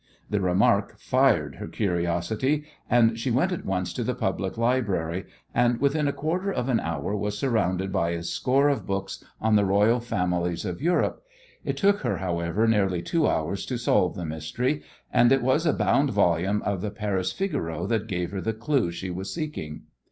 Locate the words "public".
4.15-4.57